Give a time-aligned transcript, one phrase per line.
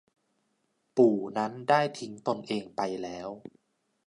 [0.97, 3.29] ปู่นั้นได้ทิ้งตนเองไปแล้ว